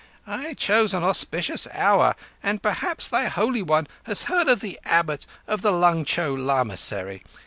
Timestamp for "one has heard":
3.61-4.47